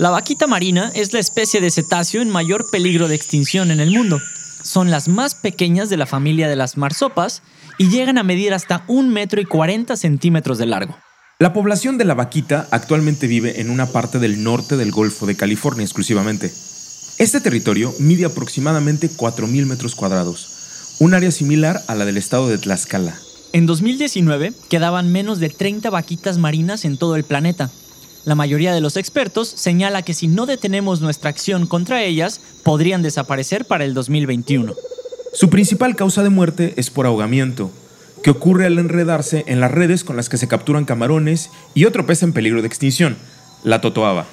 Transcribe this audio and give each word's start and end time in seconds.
La 0.00 0.08
vaquita 0.08 0.46
marina 0.46 0.90
es 0.94 1.12
la 1.12 1.18
especie 1.18 1.60
de 1.60 1.70
cetáceo 1.70 2.22
en 2.22 2.30
mayor 2.30 2.70
peligro 2.70 3.06
de 3.06 3.14
extinción 3.14 3.70
en 3.70 3.80
el 3.80 3.90
mundo. 3.90 4.18
Son 4.62 4.90
las 4.90 5.08
más 5.08 5.34
pequeñas 5.34 5.90
de 5.90 5.98
la 5.98 6.06
familia 6.06 6.48
de 6.48 6.56
las 6.56 6.78
marsopas 6.78 7.42
y 7.76 7.90
llegan 7.90 8.16
a 8.16 8.22
medir 8.22 8.54
hasta 8.54 8.82
un 8.88 9.10
metro 9.10 9.42
y 9.42 9.44
40 9.44 9.94
centímetros 9.98 10.56
de 10.56 10.64
largo. 10.64 10.96
La 11.38 11.52
población 11.52 11.98
de 11.98 12.06
la 12.06 12.14
vaquita 12.14 12.66
actualmente 12.70 13.26
vive 13.26 13.60
en 13.60 13.68
una 13.68 13.84
parte 13.84 14.18
del 14.18 14.42
norte 14.42 14.78
del 14.78 14.90
Golfo 14.90 15.26
de 15.26 15.36
California 15.36 15.84
exclusivamente. 15.84 16.50
Este 17.18 17.42
territorio 17.42 17.92
mide 17.98 18.24
aproximadamente 18.24 19.10
4.000 19.10 19.66
metros 19.66 19.94
cuadrados, 19.94 20.96
un 20.98 21.12
área 21.12 21.30
similar 21.30 21.82
a 21.88 21.94
la 21.94 22.06
del 22.06 22.16
estado 22.16 22.48
de 22.48 22.56
Tlaxcala. 22.56 23.18
En 23.52 23.66
2019 23.66 24.54
quedaban 24.70 25.12
menos 25.12 25.40
de 25.40 25.50
30 25.50 25.90
vaquitas 25.90 26.38
marinas 26.38 26.86
en 26.86 26.96
todo 26.96 27.16
el 27.16 27.24
planeta. 27.24 27.70
La 28.24 28.34
mayoría 28.34 28.74
de 28.74 28.82
los 28.82 28.98
expertos 28.98 29.48
señala 29.48 30.02
que 30.02 30.12
si 30.12 30.28
no 30.28 30.44
detenemos 30.44 31.00
nuestra 31.00 31.30
acción 31.30 31.66
contra 31.66 32.02
ellas, 32.02 32.40
podrían 32.62 33.00
desaparecer 33.00 33.64
para 33.64 33.84
el 33.84 33.94
2021. 33.94 34.74
Su 35.32 35.48
principal 35.48 35.96
causa 35.96 36.22
de 36.22 36.28
muerte 36.28 36.74
es 36.76 36.90
por 36.90 37.06
ahogamiento, 37.06 37.70
que 38.22 38.30
ocurre 38.30 38.66
al 38.66 38.78
enredarse 38.78 39.44
en 39.46 39.60
las 39.60 39.70
redes 39.70 40.04
con 40.04 40.16
las 40.16 40.28
que 40.28 40.36
se 40.36 40.48
capturan 40.48 40.84
camarones 40.84 41.50
y 41.72 41.86
otro 41.86 42.04
pez 42.04 42.22
en 42.22 42.34
peligro 42.34 42.60
de 42.60 42.68
extinción, 42.68 43.16
la 43.64 43.80
totoaba. 43.80 44.26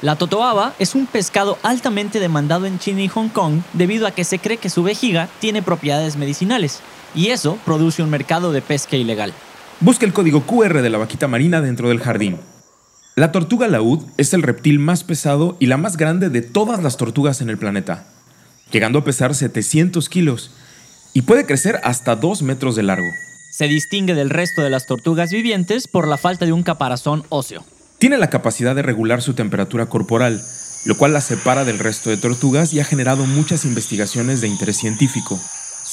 La 0.00 0.16
totoaba 0.16 0.74
es 0.78 0.94
un 0.94 1.06
pescado 1.06 1.58
altamente 1.62 2.20
demandado 2.20 2.64
en 2.64 2.78
China 2.78 3.02
y 3.02 3.08
Hong 3.08 3.28
Kong 3.28 3.60
debido 3.74 4.06
a 4.06 4.12
que 4.12 4.24
se 4.24 4.38
cree 4.38 4.56
que 4.56 4.70
su 4.70 4.82
vejiga 4.82 5.28
tiene 5.40 5.62
propiedades 5.62 6.16
medicinales, 6.16 6.80
y 7.14 7.28
eso 7.28 7.58
produce 7.66 8.02
un 8.02 8.10
mercado 8.10 8.52
de 8.52 8.62
pesca 8.62 8.96
ilegal. 8.96 9.34
Busca 9.80 10.06
el 10.06 10.14
código 10.14 10.46
QR 10.46 10.80
de 10.80 10.90
la 10.90 10.98
vaquita 10.98 11.28
marina 11.28 11.60
dentro 11.60 11.90
del 11.90 12.00
jardín. 12.00 12.38
La 13.16 13.30
tortuga 13.30 13.68
laúd 13.68 14.00
es 14.16 14.34
el 14.34 14.42
reptil 14.42 14.80
más 14.80 15.04
pesado 15.04 15.56
y 15.60 15.66
la 15.66 15.76
más 15.76 15.96
grande 15.96 16.30
de 16.30 16.42
todas 16.42 16.82
las 16.82 16.96
tortugas 16.96 17.40
en 17.40 17.48
el 17.48 17.58
planeta, 17.58 18.08
llegando 18.72 18.98
a 18.98 19.04
pesar 19.04 19.36
700 19.36 20.08
kilos 20.08 20.50
y 21.12 21.22
puede 21.22 21.46
crecer 21.46 21.80
hasta 21.84 22.16
2 22.16 22.42
metros 22.42 22.74
de 22.74 22.82
largo. 22.82 23.06
Se 23.52 23.68
distingue 23.68 24.14
del 24.14 24.30
resto 24.30 24.62
de 24.62 24.70
las 24.70 24.86
tortugas 24.86 25.30
vivientes 25.30 25.86
por 25.86 26.08
la 26.08 26.16
falta 26.16 26.44
de 26.44 26.52
un 26.52 26.64
caparazón 26.64 27.22
óseo. 27.28 27.64
Tiene 28.00 28.18
la 28.18 28.30
capacidad 28.30 28.74
de 28.74 28.82
regular 28.82 29.22
su 29.22 29.34
temperatura 29.34 29.86
corporal, 29.86 30.42
lo 30.84 30.96
cual 30.96 31.12
la 31.12 31.20
separa 31.20 31.64
del 31.64 31.78
resto 31.78 32.10
de 32.10 32.16
tortugas 32.16 32.74
y 32.74 32.80
ha 32.80 32.84
generado 32.84 33.26
muchas 33.26 33.64
investigaciones 33.64 34.40
de 34.40 34.48
interés 34.48 34.78
científico. 34.78 35.38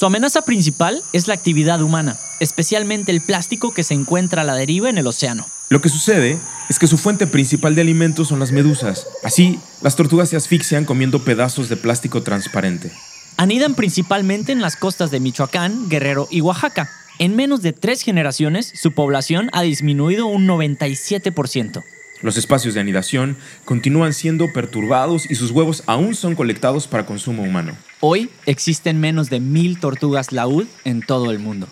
Su 0.02 0.06
amenaza 0.06 0.42
principal 0.42 1.00
es 1.12 1.28
la 1.28 1.34
actividad 1.34 1.80
humana, 1.80 2.16
especialmente 2.40 3.12
el 3.12 3.20
plástico 3.20 3.72
que 3.72 3.84
se 3.84 3.94
encuentra 3.94 4.42
a 4.42 4.44
la 4.44 4.56
deriva 4.56 4.90
en 4.90 4.98
el 4.98 5.06
océano. 5.06 5.46
Lo 5.68 5.80
que 5.80 5.88
sucede 5.88 6.40
es 6.68 6.80
que 6.80 6.88
su 6.88 6.98
fuente 6.98 7.28
principal 7.28 7.76
de 7.76 7.82
alimentos 7.82 8.26
son 8.26 8.40
las 8.40 8.50
medusas. 8.50 9.06
Así, 9.22 9.60
las 9.80 9.94
tortugas 9.94 10.28
se 10.28 10.36
asfixian 10.36 10.86
comiendo 10.86 11.24
pedazos 11.24 11.68
de 11.68 11.76
plástico 11.76 12.24
transparente. 12.24 12.90
Anidan 13.36 13.76
principalmente 13.76 14.50
en 14.50 14.60
las 14.60 14.74
costas 14.74 15.12
de 15.12 15.20
Michoacán, 15.20 15.88
Guerrero 15.88 16.26
y 16.32 16.40
Oaxaca. 16.40 16.90
En 17.20 17.36
menos 17.36 17.62
de 17.62 17.72
tres 17.72 18.02
generaciones, 18.02 18.72
su 18.74 18.90
población 18.90 19.50
ha 19.52 19.62
disminuido 19.62 20.26
un 20.26 20.48
97%. 20.48 21.84
Los 22.22 22.36
espacios 22.36 22.74
de 22.74 22.80
anidación 22.80 23.36
continúan 23.64 24.14
siendo 24.14 24.52
perturbados 24.52 25.30
y 25.30 25.36
sus 25.36 25.52
huevos 25.52 25.84
aún 25.86 26.16
son 26.16 26.34
colectados 26.34 26.88
para 26.88 27.06
consumo 27.06 27.44
humano. 27.44 27.76
Hoy 28.04 28.30
existen 28.46 28.98
menos 28.98 29.30
de 29.30 29.38
mil 29.38 29.78
tortugas 29.78 30.32
laúd 30.32 30.66
en 30.84 31.02
todo 31.02 31.30
el 31.30 31.38
mundo. 31.38 31.68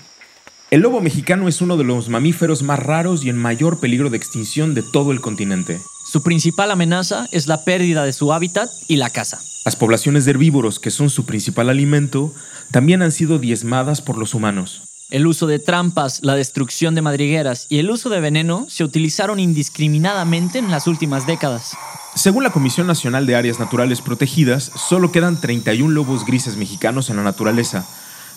El 0.70 0.83
lobo 0.83 1.00
mexicano 1.00 1.48
es 1.48 1.61
uno 1.61 1.77
de 1.77 1.83
los 1.83 2.09
mamíferos 2.09 2.62
más 2.62 2.78
raros 2.78 3.25
y 3.25 3.31
en 3.31 3.37
mayor 3.37 3.81
peligro 3.81 4.11
de 4.11 4.17
extinción 4.17 4.72
de 4.72 4.84
todo 4.84 5.11
el 5.11 5.20
continente. 5.20 5.81
Su 6.09 6.22
principal 6.22 6.70
amenaza 6.70 7.27
es 7.33 7.48
la 7.48 7.64
pérdida 7.64 8.05
de 8.05 8.12
su 8.12 8.33
hábitat 8.33 8.70
y 8.87 8.95
la 8.95 9.11
caza. 9.11 9.41
Las 9.64 9.75
poblaciones 9.75 10.25
de 10.25 10.31
herbívoros, 10.31 10.78
que 10.78 10.92
son 10.92 11.11
su 11.11 11.27
principal 11.27 11.69
alimento, 11.69 12.33
también 12.70 13.03
han 13.03 13.11
sido 13.11 13.41
diezmadas 13.41 14.00
por 14.00 14.17
los 14.17 14.33
humanos. 14.33 14.83
El 15.10 15.27
uso 15.27 15.49
de 15.49 15.59
trampas, 15.59 16.21
la 16.22 16.37
destrucción 16.37 16.94
de 16.94 17.03
madrigueras 17.03 17.66
y 17.69 17.81
el 17.81 17.91
uso 17.91 18.09
de 18.09 18.21
veneno 18.21 18.66
se 18.69 18.84
utilizaron 18.84 19.41
indiscriminadamente 19.41 20.60
en 20.60 20.71
las 20.71 20.87
últimas 20.87 21.27
décadas. 21.27 21.72
Según 22.15 22.43
la 22.43 22.50
Comisión 22.50 22.87
Nacional 22.87 23.26
de 23.26 23.37
Áreas 23.37 23.60
Naturales 23.60 24.00
Protegidas, 24.00 24.72
solo 24.75 25.12
quedan 25.12 25.41
31 25.41 25.93
lobos 25.93 26.26
grises 26.26 26.56
mexicanos 26.56 27.09
en 27.09 27.16
la 27.16 27.22
naturaleza, 27.22 27.87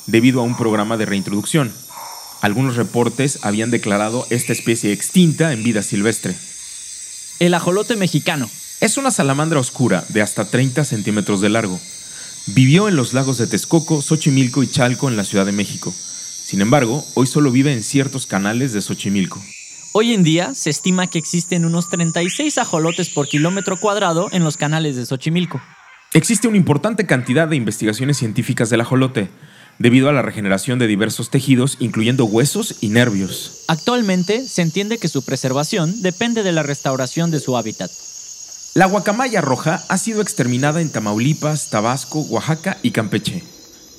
debido 0.05 0.41
a 0.41 0.43
un 0.43 0.55
programa 0.55 0.95
de 0.97 1.05
reintroducción. 1.05 1.73
Algunos 2.41 2.75
reportes 2.75 3.39
habían 3.41 3.71
declarado 3.71 4.27
esta 4.29 4.53
especie 4.53 4.91
extinta 4.91 5.53
en 5.53 5.63
vida 5.63 5.81
silvestre. 5.81 6.35
El 7.39 7.53
ajolote 7.53 7.95
mexicano, 7.95 8.49
es 8.79 8.97
una 8.97 9.11
salamandra 9.11 9.61
oscura 9.61 10.03
de 10.09 10.21
hasta 10.21 10.43
30 10.43 10.83
centímetros 10.83 11.39
de 11.39 11.47
largo. 11.47 11.79
Vivió 12.47 12.89
en 12.89 12.97
los 12.97 13.13
lagos 13.13 13.37
de 13.37 13.47
Texcoco, 13.47 14.01
Xochimilco 14.01 14.61
y 14.61 14.67
Chalco 14.67 15.07
en 15.07 15.15
la 15.15 15.23
Ciudad 15.23 15.45
de 15.45 15.53
México. 15.53 15.93
Sin 16.43 16.59
embargo, 16.59 17.05
hoy 17.13 17.25
solo 17.25 17.49
vive 17.49 17.71
en 17.71 17.81
ciertos 17.81 18.27
canales 18.27 18.73
de 18.73 18.81
Xochimilco. 18.81 19.41
Hoy 19.95 20.11
en 20.15 20.23
día 20.23 20.55
se 20.55 20.71
estima 20.71 21.05
que 21.05 21.19
existen 21.19 21.65
unos 21.65 21.87
36 21.91 22.57
ajolotes 22.57 23.09
por 23.09 23.27
kilómetro 23.27 23.79
cuadrado 23.79 24.27
en 24.31 24.43
los 24.43 24.57
canales 24.57 24.95
de 24.95 25.05
Xochimilco. 25.05 25.61
Existe 26.15 26.47
una 26.47 26.57
importante 26.57 27.05
cantidad 27.05 27.47
de 27.47 27.57
investigaciones 27.57 28.17
científicas 28.17 28.71
del 28.71 28.81
ajolote, 28.81 29.29
debido 29.77 30.09
a 30.09 30.11
la 30.11 30.23
regeneración 30.23 30.79
de 30.79 30.87
diversos 30.87 31.29
tejidos, 31.29 31.77
incluyendo 31.79 32.25
huesos 32.25 32.77
y 32.81 32.89
nervios. 32.89 33.65
Actualmente 33.67 34.47
se 34.47 34.63
entiende 34.63 34.97
que 34.97 35.07
su 35.07 35.23
preservación 35.23 36.01
depende 36.01 36.41
de 36.41 36.53
la 36.53 36.63
restauración 36.63 37.29
de 37.29 37.39
su 37.39 37.55
hábitat. 37.55 37.91
La 38.73 38.87
guacamaya 38.87 39.41
roja 39.41 39.83
ha 39.89 39.97
sido 39.99 40.23
exterminada 40.23 40.81
en 40.81 40.91
Tamaulipas, 40.91 41.69
Tabasco, 41.69 42.21
Oaxaca 42.21 42.79
y 42.81 42.89
Campeche. 42.89 43.43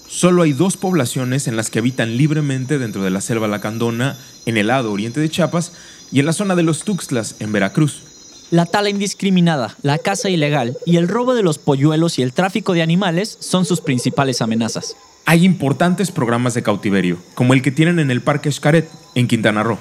Solo 0.08 0.42
hay 0.42 0.52
dos 0.52 0.76
poblaciones 0.76 1.48
en 1.48 1.56
las 1.56 1.70
que 1.70 1.78
habitan 1.78 2.16
libremente 2.16 2.78
dentro 2.78 3.02
de 3.02 3.10
la 3.10 3.20
selva 3.20 3.48
lacandona, 3.48 4.16
en 4.46 4.56
el 4.56 4.68
lado 4.68 4.92
oriente 4.92 5.20
de 5.20 5.28
Chiapas 5.28 5.72
y 6.12 6.20
en 6.20 6.26
la 6.26 6.32
zona 6.32 6.54
de 6.54 6.62
los 6.62 6.84
Tuxtlas, 6.84 7.36
en 7.40 7.52
Veracruz. 7.52 8.02
La 8.50 8.66
tala 8.66 8.90
indiscriminada, 8.90 9.76
la 9.82 9.98
caza 9.98 10.28
ilegal 10.28 10.76
y 10.84 10.96
el 10.98 11.08
robo 11.08 11.34
de 11.34 11.42
los 11.42 11.58
polluelos 11.58 12.18
y 12.18 12.22
el 12.22 12.32
tráfico 12.32 12.74
de 12.74 12.82
animales 12.82 13.36
son 13.40 13.64
sus 13.64 13.80
principales 13.80 14.42
amenazas. 14.42 14.96
Hay 15.24 15.44
importantes 15.44 16.10
programas 16.10 16.54
de 16.54 16.62
cautiverio, 16.62 17.18
como 17.34 17.54
el 17.54 17.62
que 17.62 17.72
tienen 17.72 17.98
en 17.98 18.10
el 18.10 18.20
Parque 18.20 18.52
Xcaret, 18.52 18.88
en 19.14 19.26
Quintana 19.26 19.62
Roo. 19.62 19.78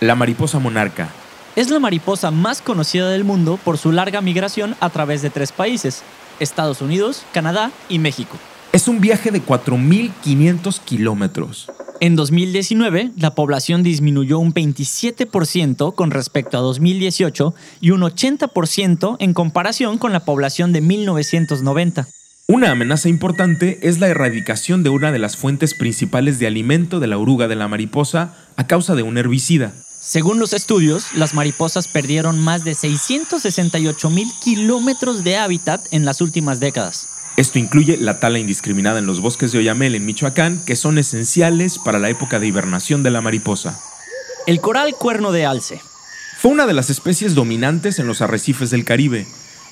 La 0.00 0.16
mariposa 0.16 0.58
monarca, 0.58 1.10
es 1.56 1.70
la 1.70 1.78
mariposa 1.78 2.30
más 2.32 2.60
conocida 2.60 3.08
del 3.10 3.22
mundo 3.22 3.58
por 3.62 3.78
su 3.78 3.92
larga 3.92 4.20
migración 4.20 4.74
a 4.80 4.90
través 4.90 5.22
de 5.22 5.30
tres 5.30 5.52
países, 5.52 6.02
Estados 6.40 6.80
Unidos, 6.80 7.22
Canadá 7.32 7.70
y 7.88 8.00
México. 8.00 8.36
Es 8.74 8.88
un 8.88 9.00
viaje 9.00 9.30
de 9.30 9.40
4.500 9.40 10.80
kilómetros. 10.80 11.70
En 12.00 12.16
2019, 12.16 13.12
la 13.16 13.36
población 13.36 13.84
disminuyó 13.84 14.40
un 14.40 14.52
27% 14.52 15.94
con 15.94 16.10
respecto 16.10 16.58
a 16.58 16.60
2018 16.60 17.54
y 17.80 17.92
un 17.92 18.00
80% 18.00 19.16
en 19.20 19.32
comparación 19.32 19.96
con 19.98 20.12
la 20.12 20.24
población 20.24 20.72
de 20.72 20.80
1990. 20.80 22.08
Una 22.48 22.72
amenaza 22.72 23.08
importante 23.08 23.78
es 23.82 24.00
la 24.00 24.08
erradicación 24.08 24.82
de 24.82 24.90
una 24.90 25.12
de 25.12 25.20
las 25.20 25.36
fuentes 25.36 25.74
principales 25.74 26.40
de 26.40 26.48
alimento 26.48 26.98
de 26.98 27.06
la 27.06 27.16
oruga 27.16 27.46
de 27.46 27.54
la 27.54 27.68
mariposa 27.68 28.34
a 28.56 28.66
causa 28.66 28.96
de 28.96 29.04
un 29.04 29.16
herbicida. 29.18 29.72
Según 30.00 30.40
los 30.40 30.52
estudios, 30.52 31.14
las 31.14 31.32
mariposas 31.32 31.86
perdieron 31.86 32.40
más 32.40 32.64
de 32.64 32.74
668 32.74 34.10
mil 34.10 34.26
kilómetros 34.42 35.22
de 35.22 35.36
hábitat 35.36 35.80
en 35.92 36.04
las 36.04 36.20
últimas 36.20 36.58
décadas. 36.58 37.13
Esto 37.36 37.58
incluye 37.58 37.96
la 37.96 38.20
tala 38.20 38.38
indiscriminada 38.38 39.00
en 39.00 39.06
los 39.06 39.20
bosques 39.20 39.50
de 39.50 39.58
Oyamel 39.58 39.96
en 39.96 40.06
Michoacán, 40.06 40.64
que 40.64 40.76
son 40.76 40.98
esenciales 40.98 41.78
para 41.78 41.98
la 41.98 42.08
época 42.08 42.38
de 42.38 42.46
hibernación 42.46 43.02
de 43.02 43.10
la 43.10 43.20
mariposa. 43.20 43.80
El 44.46 44.60
coral 44.60 44.94
cuerno 44.94 45.32
de 45.32 45.44
alce. 45.44 45.80
Fue 46.38 46.52
una 46.52 46.66
de 46.66 46.74
las 46.74 46.90
especies 46.90 47.34
dominantes 47.34 47.98
en 47.98 48.06
los 48.06 48.20
arrecifes 48.22 48.70
del 48.70 48.84
Caribe. 48.84 49.26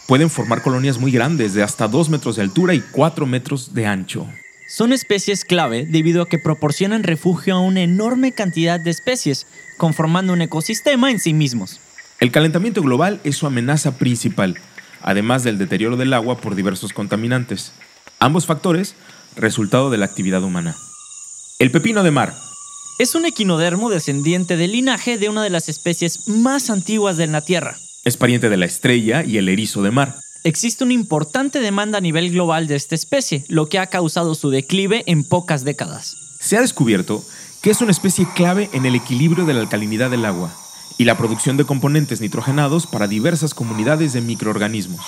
Pueden 0.08 0.28
formar 0.28 0.62
colonias 0.62 0.98
muy 0.98 1.12
grandes, 1.12 1.54
de 1.54 1.62
hasta 1.62 1.86
2 1.86 2.08
metros 2.08 2.34
de 2.34 2.42
altura 2.42 2.74
y 2.74 2.80
4 2.80 3.26
metros 3.26 3.74
de 3.74 3.86
ancho. 3.86 4.26
Son 4.66 4.92
especies 4.92 5.44
clave 5.44 5.86
debido 5.86 6.22
a 6.22 6.28
que 6.28 6.38
proporcionan 6.38 7.04
refugio 7.04 7.54
a 7.54 7.60
una 7.60 7.82
enorme 7.82 8.32
cantidad 8.32 8.80
de 8.80 8.90
especies, 8.90 9.46
conformando 9.76 10.32
un 10.32 10.42
ecosistema 10.42 11.12
en 11.12 11.20
sí 11.20 11.32
mismos. 11.32 11.78
El 12.18 12.32
calentamiento 12.32 12.82
global 12.82 13.20
es 13.22 13.36
su 13.36 13.46
amenaza 13.46 13.98
principal, 13.98 14.58
además 15.02 15.44
del 15.44 15.58
deterioro 15.58 15.96
del 15.96 16.12
agua 16.12 16.38
por 16.38 16.54
diversos 16.54 16.92
contaminantes. 16.92 17.72
Ambos 18.18 18.46
factores, 18.46 18.94
resultado 19.36 19.90
de 19.90 19.98
la 19.98 20.06
actividad 20.06 20.42
humana. 20.42 20.76
El 21.58 21.70
pepino 21.70 22.02
de 22.02 22.10
mar. 22.10 22.34
Es 22.98 23.14
un 23.14 23.24
equinodermo 23.24 23.90
descendiente 23.90 24.56
del 24.56 24.72
linaje 24.72 25.18
de 25.18 25.28
una 25.28 25.42
de 25.42 25.50
las 25.50 25.68
especies 25.68 26.28
más 26.28 26.70
antiguas 26.70 27.16
de 27.16 27.26
la 27.26 27.40
Tierra. 27.40 27.76
Es 28.04 28.16
pariente 28.16 28.48
de 28.48 28.56
la 28.56 28.66
estrella 28.66 29.24
y 29.24 29.38
el 29.38 29.48
erizo 29.48 29.82
de 29.82 29.90
mar 29.90 30.14
existe 30.44 30.84
una 30.84 30.92
importante 30.92 31.60
demanda 31.60 31.98
a 31.98 32.00
nivel 32.00 32.30
global 32.30 32.66
de 32.66 32.76
esta 32.76 32.94
especie, 32.94 33.44
lo 33.48 33.68
que 33.68 33.78
ha 33.78 33.86
causado 33.86 34.34
su 34.34 34.50
declive 34.50 35.04
en 35.06 35.24
pocas 35.24 35.64
décadas. 35.64 36.16
Se 36.40 36.56
ha 36.56 36.60
descubierto 36.60 37.24
que 37.60 37.70
es 37.70 37.80
una 37.80 37.92
especie 37.92 38.26
clave 38.34 38.68
en 38.72 38.86
el 38.86 38.94
equilibrio 38.94 39.44
de 39.44 39.54
la 39.54 39.60
alcalinidad 39.60 40.10
del 40.10 40.24
agua 40.24 40.52
y 40.98 41.04
la 41.04 41.16
producción 41.16 41.56
de 41.56 41.64
componentes 41.64 42.20
nitrogenados 42.20 42.86
para 42.86 43.08
diversas 43.08 43.54
comunidades 43.54 44.12
de 44.12 44.20
microorganismos. 44.20 45.04